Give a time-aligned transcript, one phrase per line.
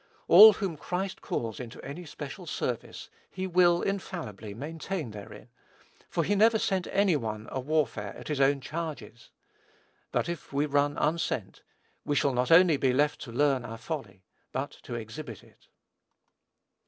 [0.27, 5.49] All whom Christ calls into any special service, he will, infallibly, maintain therein,
[6.09, 9.29] for he never sent any one a warfare at his own charges.
[10.11, 11.61] But if we run unsent,
[12.03, 15.67] we shall not only be left to learn our folly, but to exhibit it.